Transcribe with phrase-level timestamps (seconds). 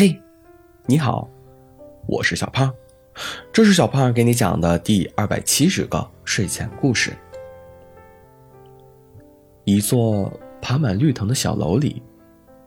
[0.00, 0.18] 嘿，
[0.86, 1.28] 你好，
[2.06, 2.72] 我是小胖，
[3.52, 7.12] 这是小胖给你讲的第二百七十个睡前故事。
[9.64, 10.32] 一座
[10.62, 12.02] 爬满绿藤的小楼里，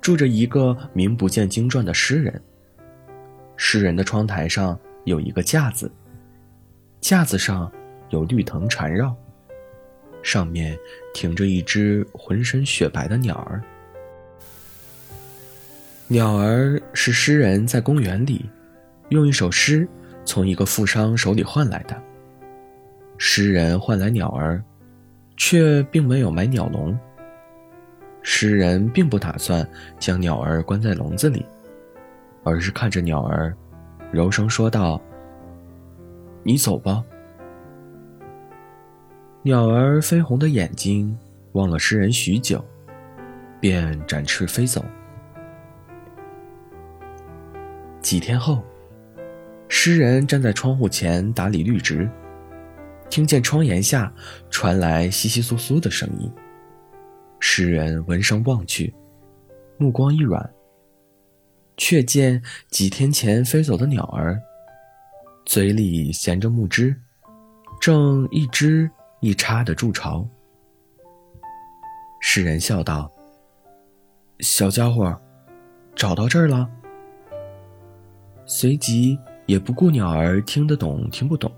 [0.00, 2.42] 住着一个名不见经传的诗人。
[3.58, 5.92] 诗人的窗台上有一个架子，
[6.98, 7.70] 架子上
[8.08, 9.14] 有绿藤缠绕，
[10.22, 10.74] 上面
[11.12, 13.62] 停着一只浑身雪白的鸟儿。
[16.10, 18.48] 鸟儿是诗人在公园里
[19.10, 19.86] 用一首诗
[20.24, 21.94] 从一个富商手里换来的。
[23.18, 24.62] 诗人换来鸟儿，
[25.36, 26.98] 却并没有买鸟笼。
[28.22, 31.44] 诗人并不打算将鸟儿关在笼子里，
[32.42, 33.54] 而是看着鸟儿，
[34.10, 34.98] 柔声说道
[36.42, 37.04] ：“你走吧。”
[39.44, 41.14] 鸟儿绯红的眼睛
[41.52, 42.64] 望了诗人许久，
[43.60, 44.82] 便展翅飞走。
[48.08, 48.64] 几天后，
[49.68, 52.08] 诗人站在窗户前打理绿植，
[53.10, 54.10] 听见窗檐下
[54.48, 56.32] 传来窸窸窣窣的声音。
[57.38, 58.94] 诗人闻声望去，
[59.76, 60.50] 目光一软，
[61.76, 64.40] 却见几天前飞走的鸟儿，
[65.44, 66.96] 嘴里衔着木枝，
[67.78, 70.26] 正一枝一插的筑巢。
[72.22, 73.12] 诗人笑道
[74.40, 75.14] ：“小家伙，
[75.94, 76.66] 找到这儿了。”
[78.50, 81.54] 随即也不顾鸟儿听得懂听不懂，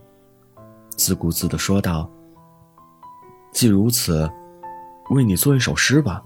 [0.96, 2.10] 自顾自地说道
[3.54, 4.28] ：“既如此，
[5.10, 6.20] 为你做一首诗吧。”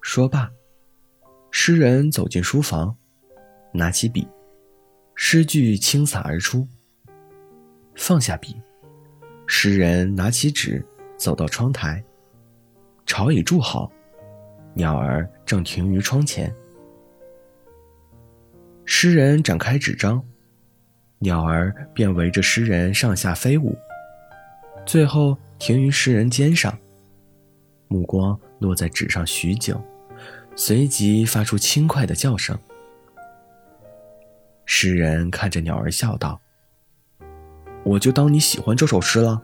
[0.00, 0.48] 说罢，
[1.50, 2.96] 诗人走进书房，
[3.72, 4.24] 拿起笔，
[5.16, 6.64] 诗句轻洒而出。
[7.96, 8.56] 放下笔，
[9.48, 10.80] 诗人拿起纸，
[11.16, 12.00] 走到窗台，
[13.04, 13.90] 巢已筑好，
[14.74, 16.54] 鸟儿正停于窗前。
[18.96, 20.24] 诗人展开纸张，
[21.18, 23.76] 鸟儿便围着诗人上下飞舞，
[24.86, 26.78] 最后停于诗人肩上，
[27.88, 29.82] 目光落在纸上许久，
[30.54, 32.56] 随即发出轻快的叫声。
[34.64, 36.40] 诗人看着鸟儿笑道
[37.84, 39.42] ：“我就当你喜欢这首诗了。”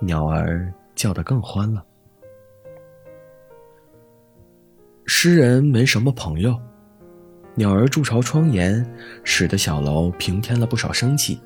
[0.00, 1.84] 鸟儿叫得更欢了。
[5.20, 6.56] 诗人没什么朋友，
[7.56, 8.88] 鸟儿筑巢窗檐，
[9.24, 11.40] 使得小楼平添了不少生气。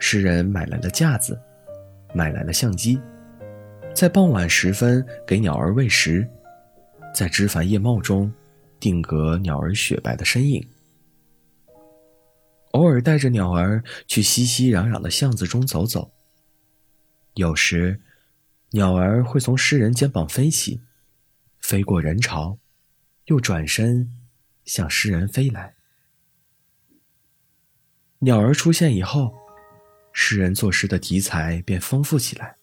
[0.00, 1.40] 诗人买来了架子，
[2.12, 3.00] 买来了相机，
[3.94, 6.28] 在傍晚时分给鸟儿喂食，
[7.14, 8.28] 在枝繁叶茂中
[8.80, 10.60] 定格鸟儿雪白的身影。
[12.72, 16.10] 偶尔带着鸟儿去熙熙攘攘的巷子中走走。
[17.34, 18.00] 有时，
[18.72, 20.80] 鸟儿会从诗人肩膀飞起。
[21.64, 22.58] 飞过人潮，
[23.24, 24.06] 又转身
[24.66, 25.74] 向诗人飞来。
[28.18, 29.34] 鸟儿出现以后，
[30.12, 32.56] 诗人作诗的题材便丰富起来。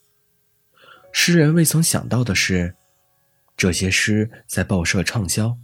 [1.12, 2.75] 诗人未曾想到的是，
[3.57, 5.57] 这些诗在报社畅销，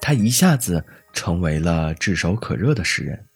[0.00, 3.26] 他一下子成为了炙手可热的诗人。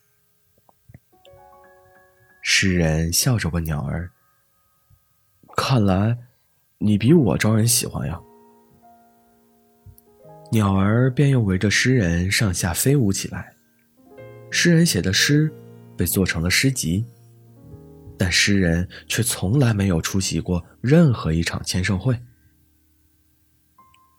[2.41, 4.11] 诗人笑着问鸟儿
[5.55, 6.17] ：“看来，
[6.79, 8.19] 你比我招人喜欢呀？”
[10.53, 13.55] 鸟儿便又围着诗人上下飞舞起来。
[14.51, 15.49] 诗人写的诗
[15.97, 17.05] 被做成了诗集，
[18.19, 22.19] 但诗人却从来没有出席过任何一场签售会。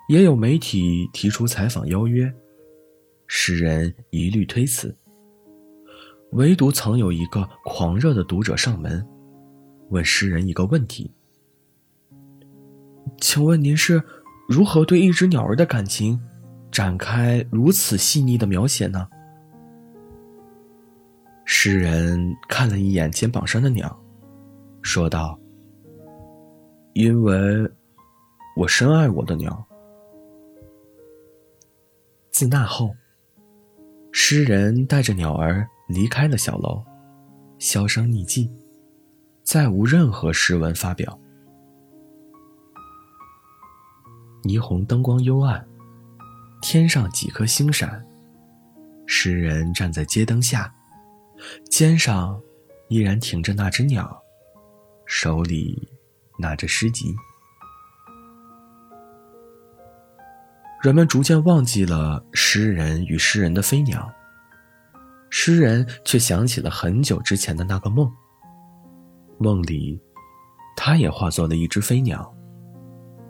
[0.08, 2.34] 也有媒体提出采访邀约，
[3.28, 4.96] 诗人一律推辞。
[6.32, 9.06] 唯独曾有一个狂热的读者上门，
[9.90, 11.12] 问诗人一个问题
[13.20, 14.02] ：“请问您是？”
[14.52, 16.20] 如何对一只鸟儿的感情
[16.70, 19.08] 展开如此细腻的描写呢？
[21.46, 23.98] 诗人看了一眼肩膀上的鸟，
[24.82, 25.40] 说道
[26.92, 27.34] ：“因为，
[28.58, 29.66] 我深爱我的鸟。”
[32.34, 32.94] 自那后，
[34.12, 36.84] 诗人带着鸟儿离开了小楼，
[37.58, 38.52] 销声匿迹，
[39.44, 41.18] 再无任何诗文发表。
[44.44, 45.66] 霓虹灯光幽暗，
[46.62, 48.06] 天上几颗星闪。
[49.06, 50.74] 诗人站在街灯下，
[51.70, 52.40] 肩上
[52.88, 54.22] 依然停着那只鸟，
[55.06, 55.90] 手里
[56.40, 57.14] 拿着诗集。
[60.82, 64.12] 人们逐渐忘记了诗人与诗人的飞鸟，
[65.30, 68.12] 诗人却想起了很久之前的那个梦。
[69.38, 70.02] 梦里，
[70.76, 72.34] 他也化作了一只飞鸟。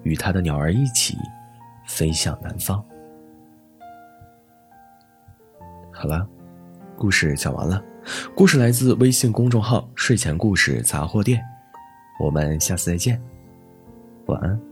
[0.04, 1.18] 与他的鸟儿一起，
[1.88, 2.84] 飞向南方。
[5.92, 6.28] 好了，
[6.98, 7.84] 故事讲完了。
[8.36, 11.40] 故事来自微信公众号“睡前故事杂货店”。
[12.20, 13.22] 我们下次再见，
[14.26, 14.71] 晚安。